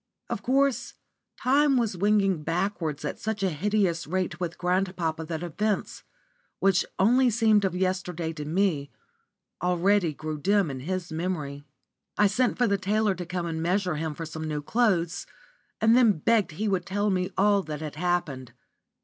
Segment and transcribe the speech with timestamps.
[0.31, 0.95] Of course
[1.43, 6.01] time was winging backwards at such a hideous rate with grandpapa that events,
[6.57, 8.89] which only seemed of yesterday to me,
[9.61, 11.65] already grew dim in his memory.
[12.17, 15.27] I sent for the tailor to come and measure him for some new clothes,
[15.79, 18.53] and then begged he would tell me all that had happened.